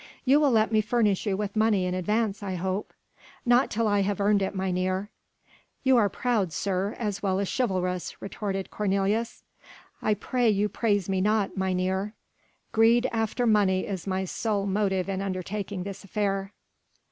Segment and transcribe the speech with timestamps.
[0.25, 2.91] "You will let me furnish you with money in advance, I hope."
[3.45, 5.11] "Not till I have earned it, mynheer."
[5.83, 9.43] "You are proud, sir, as well as chivalrous," retorted Cornelius.
[10.01, 12.15] "I pray you praise me not, mynheer.
[12.71, 16.51] Greed after money is my sole motive in undertaking this affair."